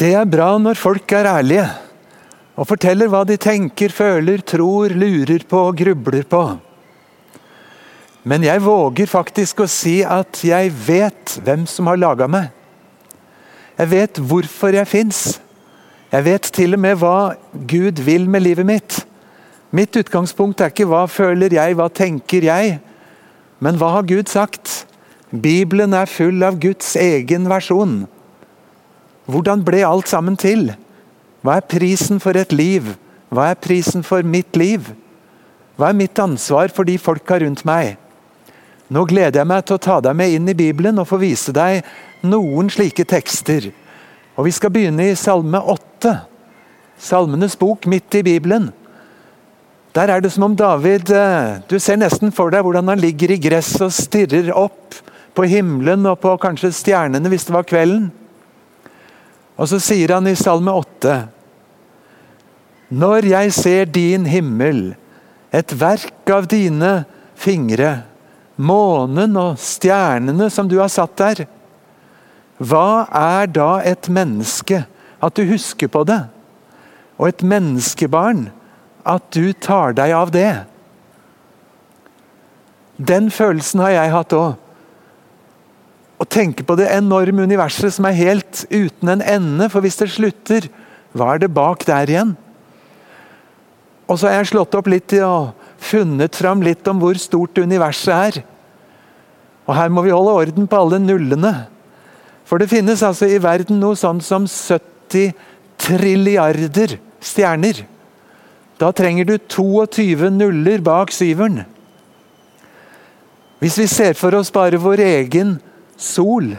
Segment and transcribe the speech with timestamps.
[0.00, 1.66] Det er bra når folk er ærlige
[2.56, 6.40] og forteller hva de tenker, føler, tror, lurer på og grubler på.
[8.24, 12.48] Men jeg våger faktisk å si at jeg vet hvem som har laga meg.
[13.76, 15.20] Jeg vet hvorfor jeg fins.
[16.12, 19.00] Jeg vet til og med hva Gud vil med livet mitt.
[19.72, 22.78] Mitt utgangspunkt er ikke hva føler jeg, hva tenker jeg,
[23.60, 24.86] men hva har Gud sagt?
[25.30, 28.02] Bibelen er full av Guds egen versjon.
[29.30, 30.72] Hvordan ble alt sammen til?
[31.44, 32.94] Hva er prisen for et liv?
[33.30, 34.90] Hva er prisen for mitt liv?
[35.78, 37.94] Hva er mitt ansvar for de folka rundt meg?
[38.90, 41.54] Nå gleder jeg meg til å ta deg med inn i Bibelen og få vise
[41.54, 41.84] deg
[42.26, 43.70] noen slike tekster.
[44.34, 46.16] Og Vi skal begynne i Salme 8.
[47.00, 48.70] Salmenes bok midt i Bibelen.
[49.94, 53.32] Der er det som om David eh, Du ser nesten for deg hvordan han ligger
[53.34, 54.98] i gress og stirrer opp
[55.34, 58.10] på himmelen og på kanskje stjernene hvis det var kvelden.
[59.60, 61.16] Og så sier han i Salme 8.:
[62.88, 64.94] Når jeg ser din himmel,
[65.52, 67.04] et verk av dine
[67.36, 68.00] fingre,
[68.56, 71.44] månen og stjernene som du har satt der,
[72.60, 74.84] hva er da et menneske,
[75.20, 76.22] at du husker på det?
[77.20, 78.48] Og et menneskebarn,
[79.04, 80.52] at du tar deg av det.
[82.96, 84.69] Den følelsen har jeg hatt òg.
[86.20, 89.70] Å tenke på det enorme universet som er helt uten en ende.
[89.72, 90.68] For hvis det slutter,
[91.16, 92.34] hva er det bak der igjen?
[94.10, 98.12] Og så har jeg slått opp litt og funnet fram litt om hvor stort universet
[98.12, 98.40] er.
[99.64, 101.54] Og her må vi holde orden på alle nullene.
[102.44, 105.30] For det finnes altså i verden noe sånn som 70
[105.80, 107.84] trilliarder stjerner.
[108.80, 111.62] Da trenger du 22 nuller bak syveren.
[113.60, 115.58] Hvis vi ser for oss bare vår egen
[116.00, 116.54] sol,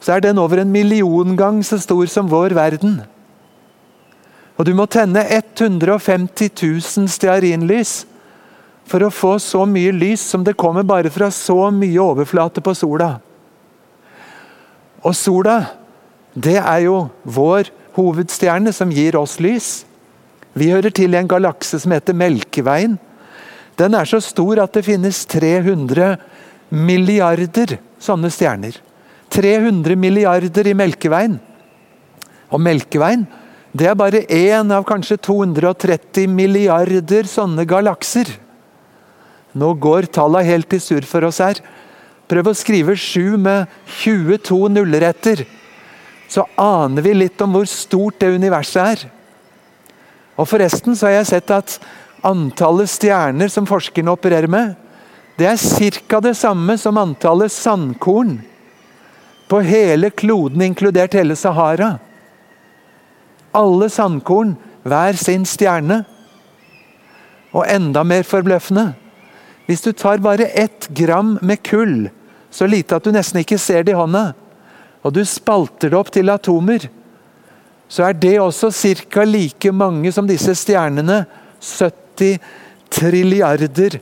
[0.00, 3.00] så er den over en million gang så stor som vår verden.
[4.56, 8.04] Og du må tenne 150 000 stearinlys
[8.90, 12.74] for å få så mye lys som det kommer bare fra så mye overflate på
[12.76, 13.14] sola.
[15.00, 15.62] Og sola,
[16.34, 19.70] det er jo vår hovedstjerne som gir oss lys.
[20.52, 22.98] Vi hører til i en galakse som heter Melkeveien.
[23.80, 26.18] Den er så stor at det finnes 300
[26.70, 28.76] milliarder sånne stjerner.
[29.30, 31.36] 300 milliarder i Melkeveien.
[32.50, 33.26] Og Melkeveien
[33.70, 38.26] det er bare én av kanskje 230 milliarder sånne galakser.
[39.54, 41.60] Nå går tallene helt i surr for oss her.
[42.30, 43.70] Prøv å skrive 7 med
[44.02, 45.44] 22 nuller etter.
[46.30, 49.06] Så aner vi litt om hvor stort det universet er.
[50.38, 51.78] Og Forresten så har jeg sett at
[52.26, 54.74] antallet stjerner som forskerne opererer med,
[55.40, 56.20] det er ca.
[56.20, 58.40] det samme som antallet sandkorn
[59.48, 61.94] på hele kloden, inkludert hele Sahara.
[63.56, 64.52] Alle sandkorn,
[64.84, 66.02] hver sin stjerne.
[67.50, 68.92] Og enda mer forbløffende
[69.66, 72.10] Hvis du tar bare ett gram med kull,
[72.50, 74.32] så lite at du nesten ikke ser det i hånda,
[75.02, 76.88] og du spalter det opp til atomer,
[77.88, 79.24] så er det også ca.
[79.24, 81.24] like mange som disse stjernene.
[81.60, 82.38] 70
[82.90, 84.00] trilliarder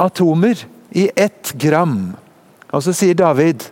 [0.00, 2.14] atomer i ett gram.
[2.70, 3.68] Og så sier David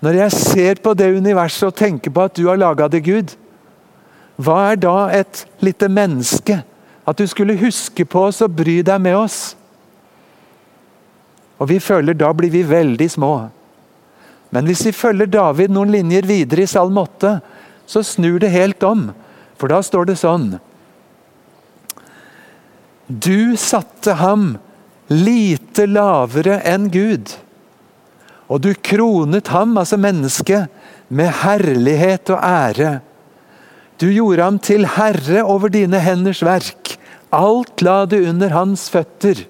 [0.00, 3.32] Når jeg ser på det universet og tenker på at du har laga det, Gud,
[4.38, 6.60] hva er da et lite menneske?
[7.02, 9.56] At du skulle huske på oss og bry deg med oss.
[11.58, 13.32] Og vi føler da blir vi veldig små.
[14.54, 17.34] Men hvis vi følger David noen linjer videre i Salm 8,
[17.88, 19.08] så snur det helt om.
[19.58, 20.52] For da står det sånn
[23.08, 24.52] Du satte ham
[25.08, 27.32] lite lavere enn Gud.
[28.48, 30.68] Og du kronet ham, altså mennesket,
[31.08, 32.98] med herlighet og ære.
[34.00, 36.96] Du gjorde ham til herre over dine henders verk.
[37.34, 39.44] Alt la du under hans føtter.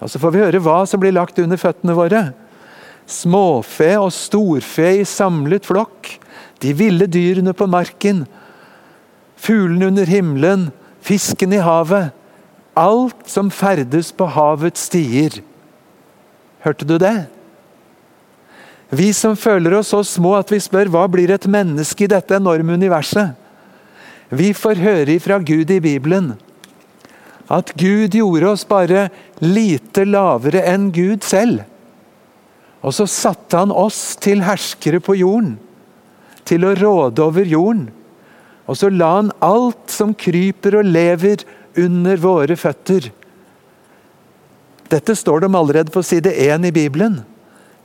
[0.00, 2.32] Og Så får vi høre hva som blir lagt under føttene våre.
[3.06, 6.16] Småfe og storfe i samlet flokk
[6.62, 8.22] de ville dyrene på marken,
[9.34, 10.68] fuglene under himmelen,
[11.02, 12.12] fisken i havet.
[12.78, 15.42] Alt som ferdes på havets stier.
[16.64, 17.26] Hørte du det?
[18.92, 22.36] Vi som føler oss så små at vi spør hva blir et menneske i dette
[22.36, 23.32] enorme universet?
[24.32, 26.32] Vi får høre ifra Gud i Bibelen
[27.52, 29.08] at Gud gjorde oss bare
[29.42, 31.66] lite lavere enn Gud selv.
[32.82, 35.58] Og så satte han oss til herskere på jorden
[36.48, 37.90] til å råde over jorden.
[38.66, 41.44] Og så la han alt som kryper og lever,
[41.78, 43.10] under våre føtter.
[44.92, 47.20] Dette står det om allerede på side 1 i Bibelen,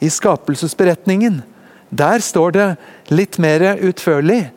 [0.04, 1.42] i skapelsesberetningen.
[1.90, 2.68] Der står det
[3.10, 4.52] litt mer utførlig.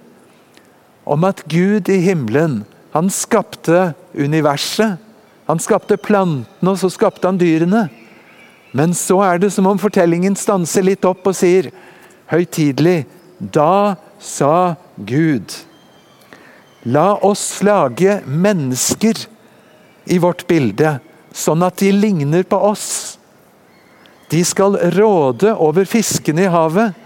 [1.10, 4.98] om at Gud i himmelen, han skapte universet.
[5.48, 7.88] Han skapte plantene, og så skapte han dyrene.
[8.72, 11.72] Men så er det som om fortellingen stanser litt opp og sier
[12.30, 13.06] høytidelig
[13.40, 15.50] Da sa Gud.
[16.88, 19.26] La oss lage mennesker
[20.08, 20.96] i vårt bilde,
[21.32, 23.18] sånn at de ligner på oss.
[24.32, 26.96] De skal råde over fiskene i havet,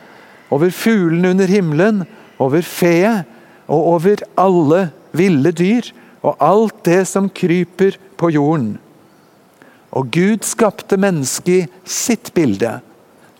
[0.54, 2.04] over fuglene under himmelen,
[2.38, 3.26] over feet
[3.66, 5.88] og over alle ville dyr
[6.24, 8.74] og alt det som kryper på jorden.
[9.94, 12.78] Og Gud skapte mennesket i sitt bilde.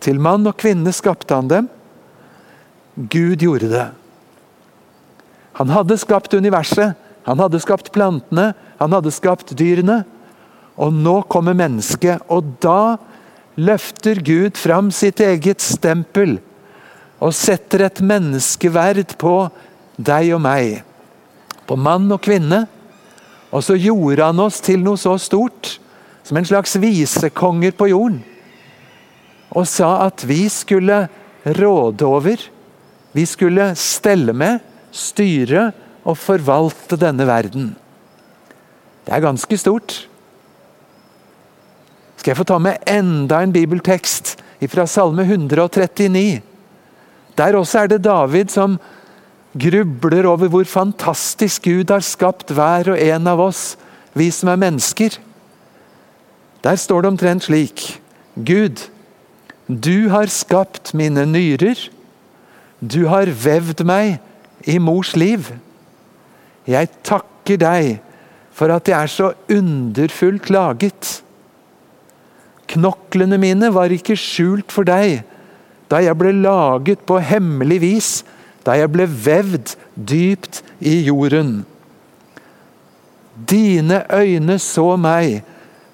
[0.02, 1.70] Til mann og kvinne skapte han dem.
[2.94, 3.88] Gud gjorde det.
[5.58, 10.02] Han hadde skapt universet, han hadde skapt plantene, han hadde skapt dyrene.
[10.74, 12.96] Og nå kommer mennesket, og da
[13.54, 16.40] løfter Gud fram sitt eget stempel
[17.22, 19.34] og setter et menneskeverd på
[19.96, 20.82] deg og meg.
[21.64, 22.64] På mann og kvinne.
[23.54, 25.76] Og så gjorde han oss til noe så stort
[26.26, 28.18] som en slags visekonger på jorden.
[29.54, 31.04] Og sa at vi skulle
[31.44, 32.40] råde over,
[33.14, 34.58] vi skulle stelle med,
[34.94, 35.70] styre
[36.04, 37.72] og forvalte denne verden.
[39.04, 39.96] Det er ganske stort.
[42.16, 44.36] Skal jeg få ta med enda en bibeltekst
[44.72, 46.40] fra Salme 139?
[47.36, 48.78] Der også er det David som
[49.54, 53.74] grubler over hvor fantastisk Gud har skapt hver og en av oss,
[54.14, 55.18] vi som er mennesker.
[56.64, 57.84] Der står det omtrent slik
[58.34, 58.88] Gud,
[59.68, 61.78] du har skapt mine nyrer.
[62.80, 64.18] Du har vevd meg
[64.66, 65.50] i mors liv.
[66.68, 67.98] Jeg takker deg
[68.54, 71.10] for at jeg er så underfullt laget.
[72.74, 75.22] Knoklene mine var ikke skjult for deg
[75.92, 78.10] da jeg ble laget på hemmelig vis,
[78.64, 81.58] da jeg ble vevd dypt i jorden.
[83.34, 85.42] Dine øyne så meg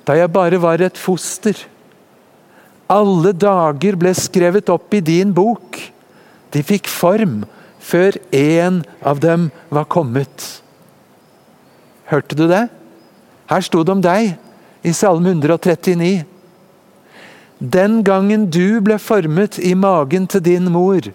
[0.07, 1.57] da jeg bare var et foster.
[2.91, 5.79] Alle dager ble skrevet opp i din bok.
[6.51, 7.43] De fikk form
[7.91, 10.63] før én av dem var kommet.
[12.11, 12.69] Hørte du det?
[13.51, 14.37] Her sto det om deg
[14.87, 16.23] i Salme 139.
[17.61, 21.11] Den gangen du ble formet i magen til din mor,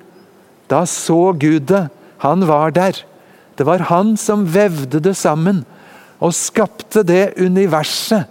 [0.70, 1.88] da så Gud det.
[2.24, 3.02] Han var der.
[3.58, 5.64] Det var han som vevde det sammen
[6.20, 8.30] og skapte det universet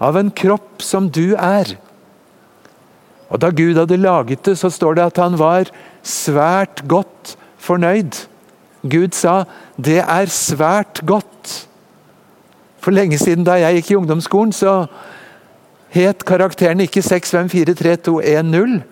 [0.00, 1.76] av en kropp som du er.
[3.30, 5.70] Og Da Gud hadde laget det, så står det at han var
[6.02, 8.26] svært godt fornøyd.
[8.82, 9.44] Gud sa
[9.76, 11.66] 'det er svært godt'.
[12.80, 14.86] For lenge siden da jeg gikk i ungdomsskolen, så
[15.90, 18.82] het karakteren ikke 6543210,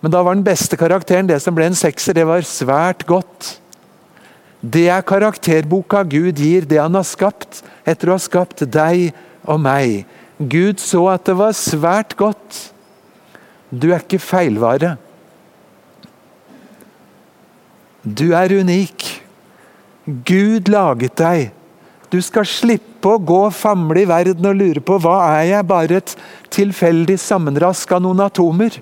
[0.00, 2.12] men da var den beste karakteren det som ble en sekser.
[2.12, 3.60] Det var svært godt.
[4.60, 9.14] Det er karakterboka Gud gir det han har skapt, etter å ha skapt deg
[9.48, 10.04] og meg.
[10.40, 12.72] Gud så at det var svært godt.
[13.70, 14.96] Du er ikke feilvare.
[18.02, 19.06] Du er unik.
[20.26, 21.50] Gud laget deg.
[22.10, 25.66] Du skal slippe å gå og famle i verden og lure på hva er jeg,
[25.68, 26.14] bare et
[26.50, 28.80] tilfeldig sammenrask av noen atomer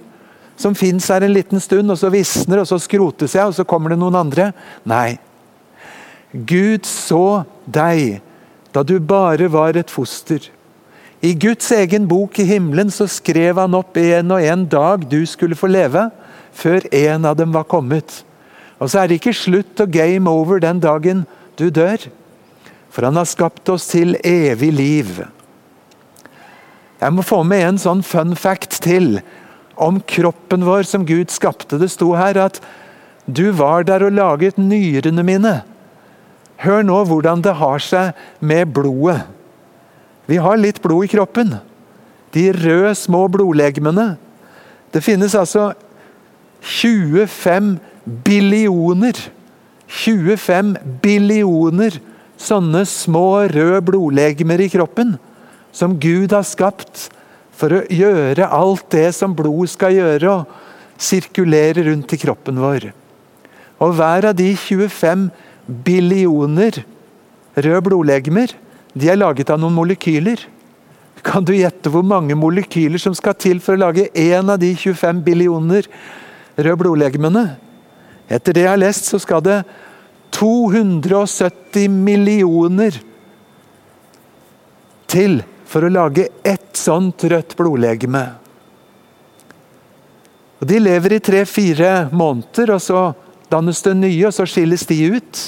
[0.58, 3.66] som fins her en liten stund, og så visner, og så skrotes jeg, og så
[3.68, 4.50] kommer det noen andre.
[4.88, 5.18] Nei.
[6.32, 8.18] Gud så deg
[8.74, 10.42] da du bare var et foster.
[11.22, 15.20] I Guds egen bok i himmelen så skrev han opp en og en dag du
[15.26, 16.08] skulle få leve,
[16.54, 18.22] før en av dem var kommet.
[18.78, 21.24] Og så er det ikke slutt og game over den dagen
[21.58, 22.08] du dør.
[22.90, 25.18] For han har skapt oss til evig liv.
[26.98, 29.20] Jeg må få med en sånn fun fact til
[29.78, 31.78] om kroppen vår som Gud skapte.
[31.78, 32.58] Det sto her at
[33.28, 35.54] du var der og laget nyrene mine.
[36.64, 39.20] Hør nå hvordan det har seg med blodet.
[40.28, 41.54] Vi har litt blod i kroppen.
[42.34, 44.16] De røde, små blodlegemene.
[44.92, 45.70] Det finnes altså
[46.60, 47.78] 25
[48.26, 49.18] billioner
[49.88, 51.96] 25 billioner
[52.38, 55.16] sånne små røde blodlegemer i kroppen
[55.74, 57.08] som Gud har skapt
[57.58, 62.90] for å gjøre alt det som blod skal gjøre, og sirkulere rundt i kroppen vår.
[63.82, 65.28] Og hver av de 25
[65.86, 66.80] billioner
[67.58, 68.54] røde blodlegemer
[68.98, 70.40] de er laget av noen molekyler.
[71.22, 74.72] Kan du gjette hvor mange molekyler som skal til for å lage én av de
[74.74, 75.86] 25 billioner
[76.58, 77.44] røde blodlegemene?
[78.28, 79.62] Etter det jeg har lest, så skal det
[80.36, 82.98] 270 millioner
[85.08, 88.24] til for å lage ett sånt rødt blodlegeme.
[90.58, 93.02] Og De lever i tre-fire måneder, og så
[93.52, 95.42] dannes det nye, og så skilles de ut.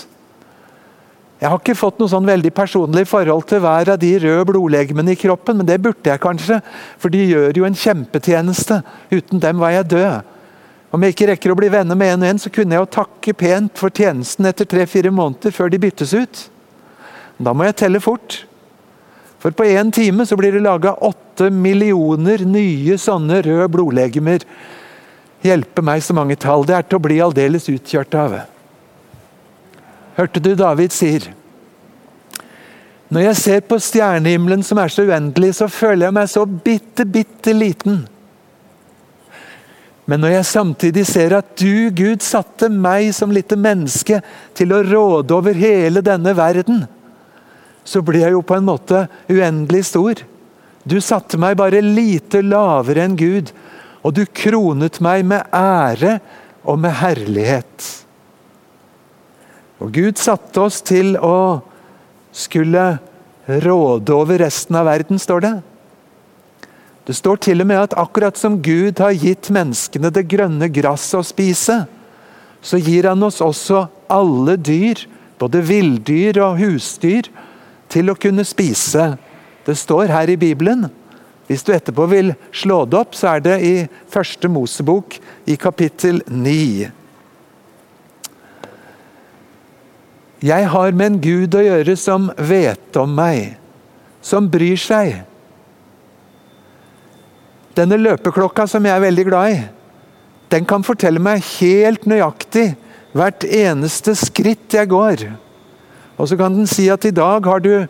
[1.41, 5.15] Jeg har ikke fått noe sånn veldig personlig forhold til hver av de røde blodlegemene
[5.15, 6.61] i kroppen, men det burde jeg kanskje,
[7.01, 8.83] for de gjør jo en kjempetjeneste.
[9.09, 10.37] Uten dem var jeg død.
[10.91, 12.95] Om jeg ikke rekker å bli venner med en og en, så kunne jeg jo
[12.97, 16.43] takke pent for tjenesten etter tre-fire måneder før de byttes ut.
[17.39, 18.43] Da må jeg telle fort.
[19.41, 24.45] For på én time så blir det laga åtte millioner nye sånne røde blodlegemer.
[25.47, 26.67] Hjelpe meg så mange tall.
[26.69, 28.41] Det er til å bli aldeles utkjørt av.
[30.19, 31.31] Hørte du David sier?
[33.11, 37.07] Når jeg ser på stjernehimmelen som er så uendelig, så føler jeg meg så bitte,
[37.09, 38.05] bitte liten.
[40.11, 44.19] Men når jeg samtidig ser at du, Gud, satte meg som lite menneske
[44.59, 46.83] til å råde over hele denne verden,
[47.87, 50.19] så blir jeg jo på en måte uendelig stor.
[50.83, 53.53] Du satte meg bare lite lavere enn Gud,
[54.03, 56.19] og du kronet meg med ære
[56.67, 57.89] og med herlighet.
[59.81, 61.61] Og Gud satte oss til å
[62.35, 62.99] skulle
[63.47, 65.57] råde over resten av verden, står det.
[67.09, 71.21] Det står til og med at akkurat som Gud har gitt menneskene det grønne gresset
[71.21, 71.83] å spise,
[72.61, 75.01] så gir han oss også alle dyr,
[75.41, 77.31] både villdyr og husdyr,
[77.91, 79.15] til å kunne spise.
[79.67, 80.87] Det står her i Bibelen.
[81.49, 83.75] Hvis du etterpå vil slå det opp, så er det i
[84.13, 85.17] første Mosebok
[85.51, 86.91] i kapittel 9.
[90.41, 93.59] Jeg har med en Gud å gjøre som vet om meg,
[94.25, 95.19] som bryr seg.
[97.79, 99.61] Denne løpeklokka som jeg er veldig glad i,
[100.51, 102.73] den kan fortelle meg helt nøyaktig
[103.15, 105.29] hvert eneste skritt jeg går.
[106.19, 107.87] Og så kan den si at i dag har du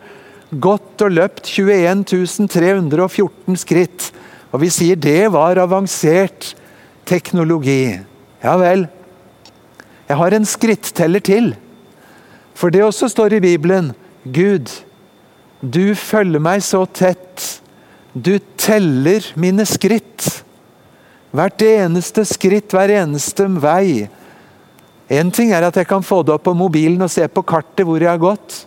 [0.51, 2.05] gått og løpt 21
[2.51, 4.11] 314 skritt.
[4.51, 6.53] Og vi sier det var avansert
[7.07, 7.97] teknologi.
[8.43, 8.87] Ja vel.
[10.07, 11.53] Jeg har en skritteller til.
[12.53, 14.69] For det også står i Bibelen Gud,
[15.61, 17.60] du følger meg så tett.
[18.13, 20.43] Du teller mine skritt.
[21.31, 24.09] Hvert eneste skritt, hver eneste vei.
[25.11, 27.87] Én ting er at jeg kan få det opp på mobilen og se på kartet
[27.87, 28.65] hvor jeg har gått.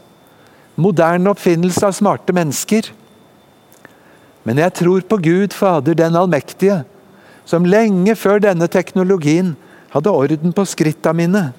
[0.80, 2.88] Moderne oppfinnelse av smarte mennesker.
[4.44, 6.82] Men jeg tror på Gud Fader den allmektige,
[7.48, 9.54] som lenge før denne teknologien
[9.92, 11.50] hadde orden på skritta mine.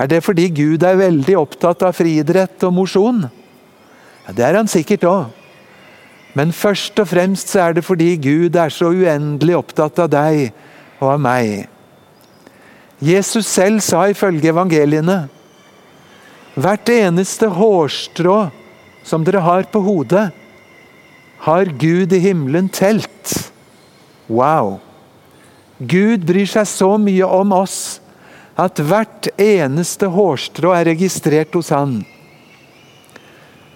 [0.00, 3.22] Er det fordi Gud er veldig opptatt av friidrett og mosjon?
[4.26, 5.41] Ja, det er han sikkert òg.
[6.38, 10.48] Men først og fremst så er det fordi Gud er så uendelig opptatt av deg
[11.00, 11.68] og av meg.
[13.02, 15.24] Jesus selv sa ifølge evangeliene
[16.52, 18.36] Hvert eneste hårstrå
[19.08, 20.28] som dere har på hodet,
[21.42, 23.32] har Gud i himmelen telt.
[24.28, 24.76] Wow!
[25.80, 27.78] Gud bryr seg så mye om oss
[28.60, 32.02] at hvert eneste hårstrå er registrert hos han.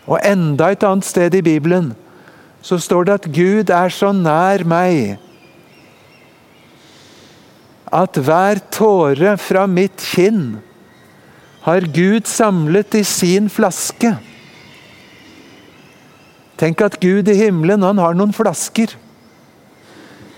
[0.07, 1.95] Og enda et annet sted i Bibelen
[2.67, 5.21] så står det at Gud er så nær meg
[7.95, 10.57] at hver tåre fra mitt kinn
[11.67, 14.11] har Gud samlet i sin flaske.
[16.59, 18.97] Tenk at Gud i himmelen han har noen flasker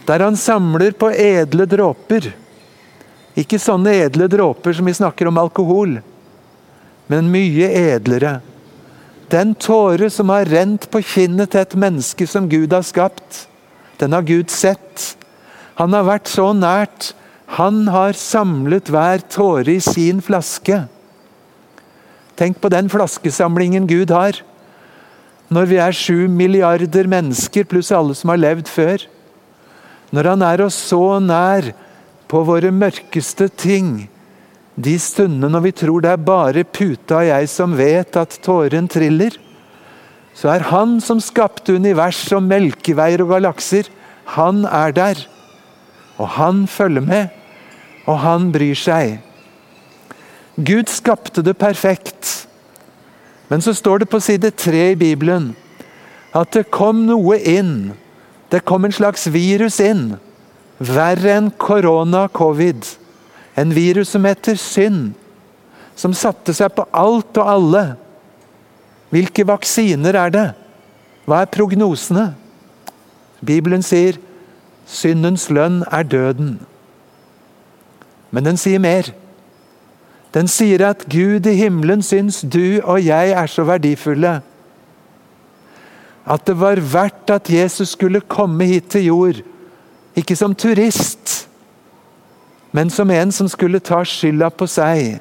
[0.09, 2.31] der han samler på edle dråper.
[3.37, 5.99] Ikke sånne edle dråper som vi snakker om alkohol,
[7.13, 8.39] men mye edlere.
[9.29, 13.45] Den tåre som har rent på kinnet til et menneske som Gud har skapt,
[14.01, 15.15] den har Gud sett.
[15.79, 17.13] Han har vært så nært.
[17.59, 20.85] Han har samlet hver tåre i sin flaske.
[22.39, 24.39] Tenk på den flaskesamlingen Gud har.
[25.49, 29.05] Når vi er sju milliarder mennesker pluss alle som har levd før.
[30.13, 31.73] Når han er oss så nær
[32.29, 34.09] på våre mørkeste ting.
[34.79, 38.87] De stundene når vi tror det er bare puta og jeg som vet at tåren
[38.91, 39.35] triller.
[40.39, 43.89] Så er Han som skapte univers og melkeveier og galakser,
[44.39, 45.25] han er der.
[46.19, 47.29] Og han følger med,
[48.07, 49.19] og han bryr seg.
[50.55, 52.47] Gud skapte det perfekt.
[53.49, 55.55] Men så står det på side tre i Bibelen
[56.37, 57.95] at det kom noe inn.
[58.53, 60.19] Det kom en slags virus inn
[60.79, 62.85] Verre enn korona, covid.
[63.59, 65.13] En virus som heter synd.
[65.99, 67.85] Som satte seg på alt og alle.
[69.11, 70.49] Hvilke vaksiner er det?
[71.27, 72.31] Hva er prognosene?
[73.45, 74.19] Bibelen sier
[74.89, 76.59] syndens lønn er døden.
[78.31, 79.11] Men den sier mer.
[80.35, 84.39] Den sier at Gud i himmelen syns du og jeg er så verdifulle.
[86.29, 89.41] At det var verdt at Jesus skulle komme hit til jord
[90.19, 91.48] ikke som turist,
[92.79, 95.17] men som en som skulle ta skylda på seg.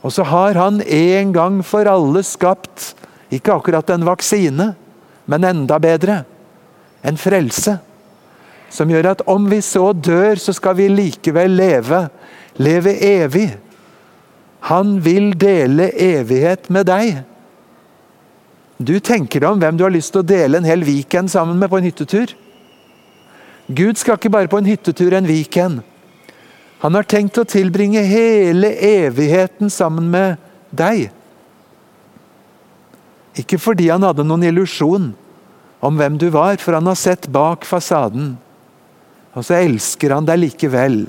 [0.00, 2.94] Og så har han en gang for alle skapt
[3.28, 4.70] ikke akkurat en vaksine,
[5.28, 6.22] men enda bedre
[7.04, 7.74] en frelse.
[8.72, 12.06] Som gjør at om vi så dør, så skal vi likevel leve.
[12.56, 13.50] Leve evig.
[14.72, 17.20] Han vil dele evighet med deg.
[18.80, 21.68] Du tenker om hvem du har lyst til å dele en hel weekend sammen med
[21.68, 22.32] på en hyttetur.
[23.68, 25.84] Gud skal ikke bare på en hyttetur en weekend.
[26.78, 30.38] Han har tenkt å tilbringe hele evigheten sammen med
[30.70, 31.08] deg.
[33.38, 35.10] Ikke fordi han hadde noen illusjon
[35.82, 38.36] om hvem du var, for han har sett bak fasaden.
[39.34, 41.00] Og så elsker han deg likevel.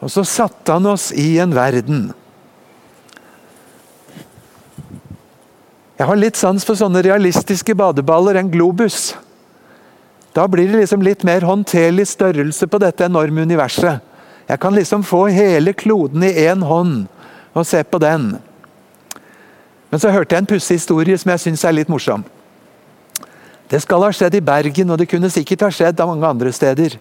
[0.00, 2.10] Og så satte han oss i en verden.
[6.00, 9.10] Jeg har litt sans for sånne realistiske badeballer, en globus.
[10.34, 13.98] Da blir det liksom litt mer håndterlig størrelse på dette enorme universet.
[14.50, 17.06] Jeg kan liksom få hele kloden i én hånd
[17.54, 18.36] og se på den.
[19.90, 22.22] Men så hørte jeg en pussig historie som jeg syns er litt morsom.
[23.70, 26.50] Det skal ha skjedd i Bergen, og det kunne sikkert ha skjedd av mange andre
[26.54, 26.96] steder.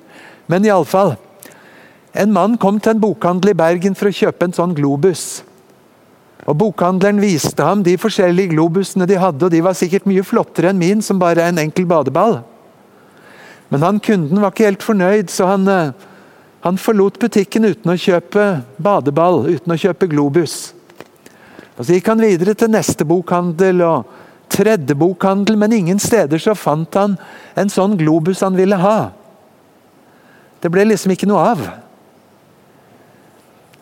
[0.50, 1.16] Men iallfall.
[2.14, 5.44] En mann kom til en bokhandel i Bergen for å kjøpe en sånn globus.
[6.50, 10.72] Og Bokhandleren viste ham de forskjellige globusene de hadde, og de var sikkert mye flottere
[10.72, 12.40] enn min, som bare er en enkel badeball.
[13.70, 15.92] Men han kunden var ikke helt fornøyd, så han, eh,
[16.66, 20.74] han forlot butikken uten å kjøpe badeball, uten å kjøpe Globus.
[21.78, 24.06] Og Så gikk han videre til neste bokhandel og
[24.50, 27.18] tredje bokhandel, men ingen steder så fant han
[27.56, 29.12] en sånn Globus han ville ha.
[30.60, 31.62] Det ble liksom ikke noe av.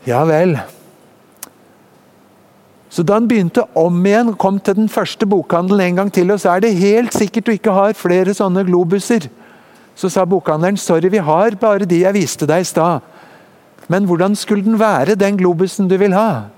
[0.06, 0.60] Ja vel.
[2.90, 6.40] Så da han begynte om igjen, kom til den første bokhandelen en gang til, og
[6.42, 9.28] så er det helt sikkert du ikke har flere sånne globuser.
[9.98, 13.02] Så sa bokhandleren sorry, vi har bare de jeg viste deg i stad.
[13.90, 16.52] Men hvordan skulle den være, den globusen du vil ha?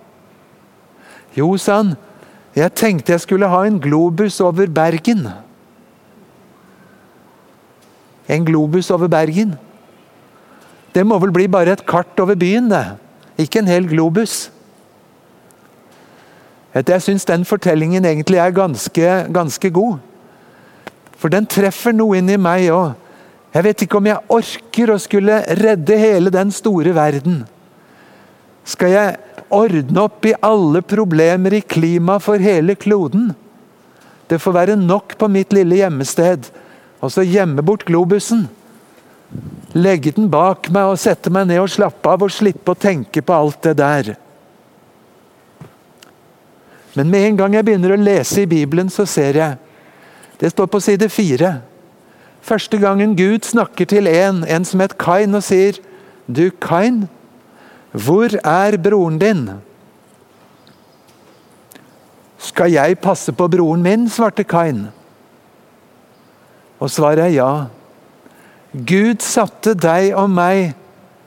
[1.38, 1.94] Jo, sa han,
[2.58, 5.28] jeg tenkte jeg skulle ha en globus over Bergen.
[8.28, 9.56] En globus over Bergen?
[10.94, 12.86] Det må vel bli bare et kart over byen, det.
[13.38, 14.50] Ikke en hel globus.
[16.76, 19.98] Jeg syns den fortellingen egentlig er ganske, ganske god.
[21.18, 22.98] For den treffer noe inni meg òg.
[23.50, 27.42] Jeg vet ikke om jeg orker å skulle redde hele den store verden.
[28.70, 33.32] Skal jeg ordne opp i alle problemer i klimaet for hele kloden?
[34.30, 36.52] Det får være nok på mitt lille hjemmested.
[37.02, 38.46] Og så gjemme bort globusen.
[39.74, 43.24] Legge den bak meg og sette meg ned og slappe av og slippe å tenke
[43.26, 44.12] på alt det der.
[46.98, 49.58] Men med en gang jeg begynner å lese i Bibelen, så ser jeg
[50.40, 51.50] Det står på side fire.
[52.42, 55.80] Første gangen Gud snakker til en, en som het Kain, og sier
[56.30, 57.08] Du, Kain,
[57.92, 59.48] hvor er broren din?
[62.40, 64.08] Skal jeg passe på broren min?
[64.10, 64.88] svarte Kain.
[66.80, 67.52] Og svaret er ja.
[68.72, 70.78] Gud satte deg og meg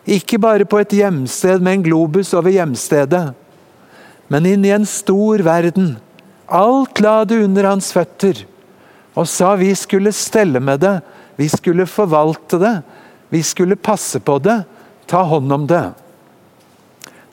[0.09, 3.35] ikke bare på et hjemsted med en globus over hjemstedet,
[4.31, 5.97] men inn i en stor verden.
[6.49, 8.47] Alt la du under hans føtter
[9.15, 10.97] og sa vi skulle stelle med det,
[11.37, 12.77] vi skulle forvalte det,
[13.33, 14.63] vi skulle passe på det,
[15.09, 15.85] ta hånd om det.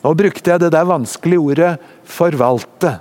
[0.04, 3.00] Nå brukte jeg det der vanskelige ordet 'forvalte'.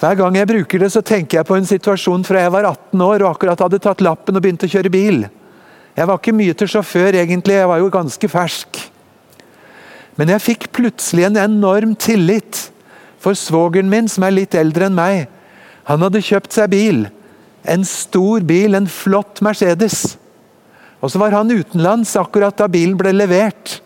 [0.00, 3.00] Hver gang jeg bruker det, så tenker jeg på en situasjon fra jeg var 18
[3.04, 5.26] år og akkurat hadde tatt lappen og begynt å kjøre bil.
[5.96, 8.80] Jeg var ikke mye til sjåfør, egentlig, jeg var jo ganske fersk.
[10.16, 12.70] Men jeg fikk plutselig en enorm tillit
[13.20, 15.28] for svogeren min, som er litt eldre enn meg
[15.90, 17.04] han hadde kjøpt seg bil.
[17.66, 20.16] En stor bil, en flott Mercedes.
[21.00, 23.80] Og Så var han utenlands akkurat da bilen ble levert.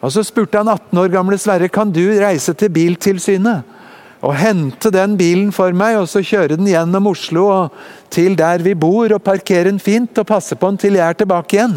[0.00, 3.76] Og Så spurte han 18 år gamle Sverre kan du reise til Biltilsynet
[4.18, 7.76] og hente den bilen for meg, og så kjøre den gjennom Oslo og
[8.10, 11.18] til der vi bor, og parkere den fint og passe på den til jeg er
[11.20, 11.76] tilbake igjen.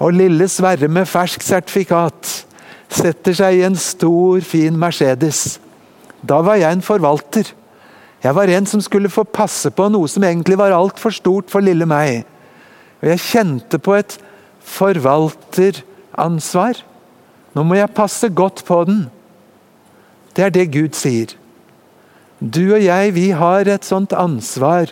[0.00, 2.30] Og lille Sverre med ferskt sertifikat
[2.88, 5.58] setter seg i en stor, fin Mercedes.
[6.24, 7.52] Da var jeg en forvalter.
[8.24, 11.60] Jeg var en som skulle få passe på noe som egentlig var altfor stort for
[11.64, 12.24] lille meg.
[13.02, 14.18] Og jeg kjente på et
[14.64, 16.74] forvalteransvar.
[17.54, 19.10] Nå må jeg passe godt på den.
[20.34, 21.26] Det er det Gud sier.
[22.40, 24.86] Du og jeg, vi har et sånt ansvar.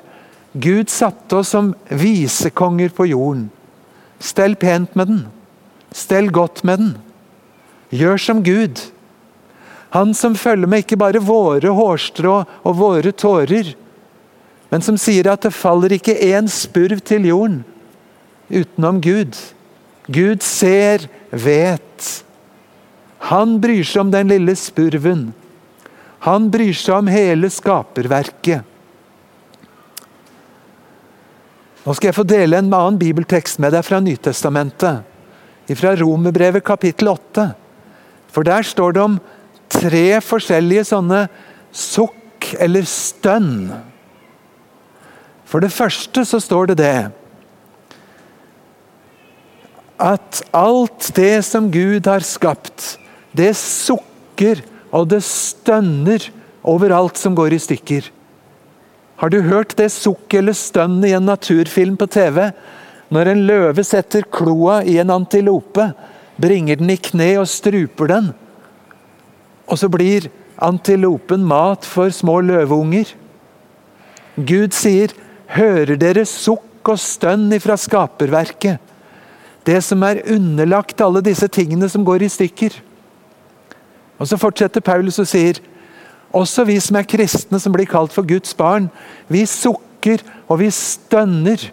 [0.52, 3.50] Gud satte oss som visekonger på jorden.
[4.22, 5.26] Stell pent med den.
[5.92, 6.96] Stell godt med den.
[7.92, 8.80] Gjør som Gud.
[9.92, 13.74] Han som følger med ikke bare våre hårstrå og våre tårer,
[14.72, 17.60] men som sier at det faller ikke én spurv til jorden
[18.48, 19.36] utenom Gud.
[20.08, 22.08] Gud ser, vet.
[23.28, 25.30] Han bryr seg om den lille spurven.
[26.24, 28.68] Han bryr seg om hele skaperverket.
[31.82, 35.02] Nå skal jeg få dele en annen bibeltekst med deg fra Nytestamentet.
[35.72, 37.46] Fra Romerbrevet kapittel 8.
[38.32, 39.16] For der står det om
[39.72, 41.24] tre forskjellige sånne
[41.72, 43.72] sukk eller stønn.
[45.48, 46.96] For det første så står det det
[50.02, 52.96] at alt det som Gud har skapt,
[53.30, 56.24] det sukker og det stønner
[56.66, 58.08] over alt som går i stykker.
[59.22, 62.48] Har du hørt det sukket eller stønnet i en naturfilm på TV?
[63.14, 65.92] Når en løve setter kloa i en antilope,
[66.42, 68.32] bringer den i kne og struper den.
[69.72, 70.28] Og så blir
[70.60, 73.14] antilopen mat for små løveunger.
[74.36, 75.12] Gud sier,
[75.48, 78.78] 'Hører dere sukk og stønn ifra skaperverket?'
[79.64, 82.72] Det som er underlagt alle disse tingene som går i stykker.
[84.18, 85.60] Og Så fortsetter Paulus og sier
[86.32, 88.90] også vi som er kristne, som blir kalt for Guds barn,
[89.28, 91.70] vi sukker og vi stønner.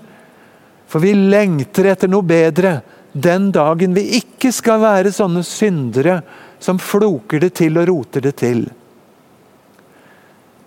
[0.88, 2.82] For vi lengter etter noe bedre
[3.14, 6.22] den dagen vi ikke skal være sånne syndere
[6.60, 8.66] som floker det til og roter det til.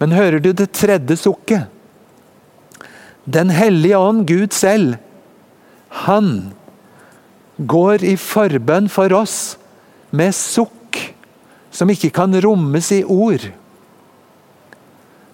[0.00, 1.68] Men hører du det tredje sukket?
[3.24, 4.96] Den hellige ånd, Gud selv,
[6.08, 6.52] han
[7.56, 9.56] går i forbønn for oss
[10.10, 10.98] med sukk
[11.72, 13.44] som ikke kan rommes i ord.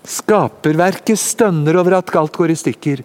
[0.09, 3.03] Skaperverket stønner over at galt går i stykker.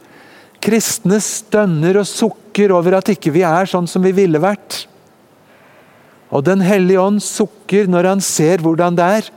[0.64, 4.86] Kristne stønner og sukker over at ikke vi er sånn som vi ville vært.
[6.34, 9.32] Og Den hellige ånd sukker når han ser hvordan det er.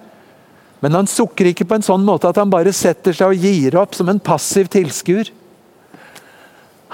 [0.81, 3.77] Men han sukker ikke på en sånn måte at han bare setter seg og gir
[3.81, 5.29] opp som en passiv tilskuer.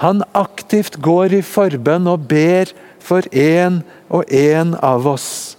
[0.03, 2.71] Han aktivt går i forbønn og ber
[3.03, 5.55] for en og en av oss.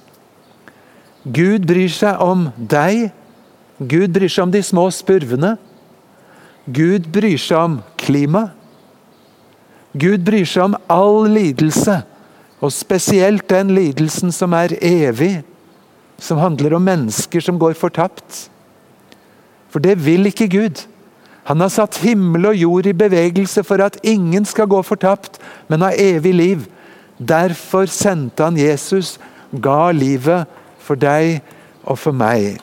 [1.25, 3.09] Gud bryr seg om deg.
[3.79, 5.55] Gud bryr seg om de små spurvene.
[6.65, 8.49] Gud bryr seg om klima.
[9.95, 12.01] Gud bryr seg om all lidelse,
[12.65, 15.43] og spesielt den lidelsen som er evig,
[16.17, 18.47] som handler om mennesker som går fortapt.
[19.69, 20.85] For det vil ikke Gud.
[21.45, 25.37] Han har satt himmel og jord i bevegelse for at ingen skal gå fortapt,
[25.69, 26.63] men ha evig liv.
[27.19, 29.19] Derfor sendte han Jesus,
[29.53, 30.49] ga livet
[30.81, 31.43] for deg
[31.85, 32.57] og for meg.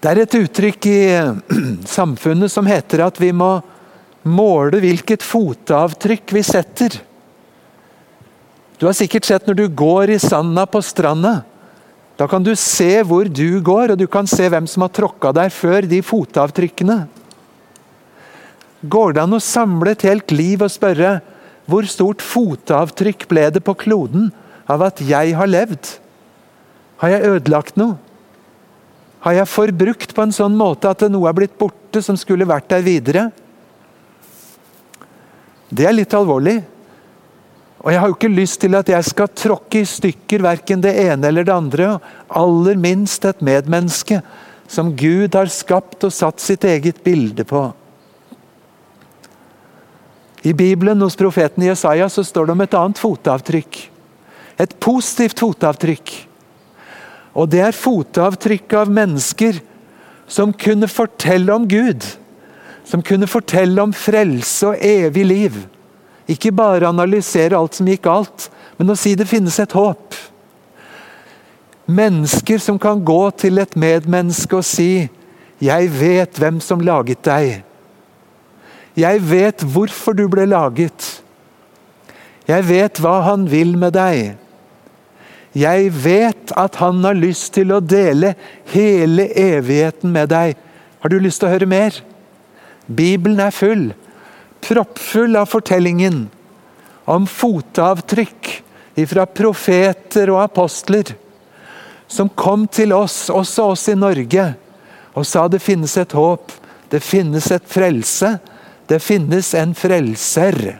[0.00, 0.98] Det er et uttrykk i
[1.98, 3.58] samfunnet som heter at vi må
[4.24, 6.96] måle hvilket fotavtrykk vi setter.
[8.80, 11.42] Du har sikkert sett når du går i sanda på stranda.
[12.18, 15.32] Da kan du se hvor du går, og du kan se hvem som har tråkka
[15.34, 17.04] der før de fotavtrykkene.
[18.84, 21.18] Går det an å samle et helt liv og spørre
[21.70, 24.28] hvor stort fotavtrykk ble det på kloden
[24.70, 25.94] av at jeg har levd?
[27.00, 27.96] Har jeg ødelagt noe?
[29.24, 32.68] Har jeg forbrukt på en sånn måte at noe er blitt borte som skulle vært
[32.68, 33.30] der videre?
[35.74, 36.60] Det er litt alvorlig.
[37.84, 40.94] Og Jeg har jo ikke lyst til at jeg skal tråkke i stykker verken det
[41.02, 41.88] ene eller det andre.
[42.32, 44.22] Aller minst et medmenneske
[44.70, 47.66] som Gud har skapt og satt sitt eget bilde på.
[50.44, 53.78] I Bibelen hos profeten Jesaja så står det om et annet fotavtrykk.
[54.60, 56.12] Et positivt fotavtrykk.
[57.34, 59.60] Og det er fotavtrykk av mennesker
[60.30, 62.04] som kunne fortelle om Gud.
[62.84, 65.58] Som kunne fortelle om frelse og evig liv.
[66.28, 70.16] Ikke bare analysere alt som gikk galt, men å si det finnes et håp.
[71.84, 75.08] Mennesker som kan gå til et medmenneske og si
[75.60, 77.62] 'Jeg vet hvem som laget deg'.
[78.96, 81.20] 'Jeg vet hvorfor du ble laget'.
[82.48, 84.34] 'Jeg vet hva han vil med deg'.
[85.54, 90.56] 'Jeg vet at han har lyst til å dele hele evigheten med deg'.
[91.00, 92.00] Har du lyst til å høre mer?
[92.86, 93.92] Bibelen er full
[94.64, 96.24] proppfull av fortellingen
[97.04, 98.50] om fotavtrykk
[99.10, 101.14] fra profeter og apostler
[102.14, 104.44] som kom til oss, også oss i Norge,
[105.14, 106.52] og sa det finnes et håp,
[106.92, 108.36] det finnes et frelse,
[108.86, 110.78] det finnes en frelser.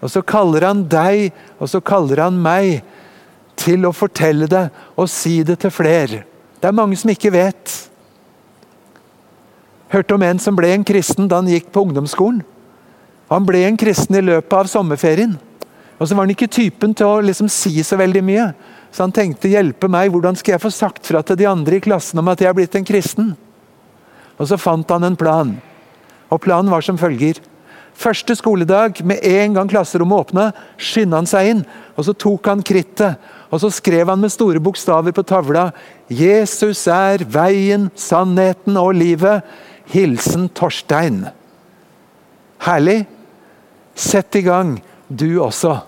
[0.00, 2.80] Og Så kaller han deg, og så kaller han meg,
[3.60, 6.22] til å fortelle det og si det til flere.
[6.60, 7.89] Det er mange som ikke vet.
[9.90, 12.44] Hørte om en som ble en kristen da han gikk på ungdomsskolen.
[13.30, 15.36] Han ble en kristen i løpet av sommerferien.
[15.98, 18.46] Og så var han ikke typen til å liksom si så veldig mye.
[18.90, 21.84] Så han tenkte hjelpe meg, hvordan skal jeg få sagt fra til de andre i
[21.84, 23.34] klassen om at jeg er blitt en kristen?
[24.38, 25.52] Og så fant han en plan.
[26.30, 27.42] Og planen var som følger.
[28.00, 30.46] Første skoledag, med en gang klasserommet åpna,
[30.80, 31.62] skynda han seg inn.
[31.98, 33.18] og Så tok han krittet
[33.50, 35.70] og så skrev han med store bokstaver på tavla
[36.08, 39.42] 'Jesus er veien, sannheten og livet'.
[39.90, 41.26] Hilsen Torstein.
[42.62, 43.06] Herlig.
[43.94, 45.80] Sett i gang, du også.